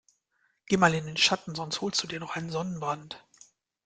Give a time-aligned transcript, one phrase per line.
[0.65, 3.23] Geh mal in den Schatten, sonst holst du dir noch einen Sonnenbrand.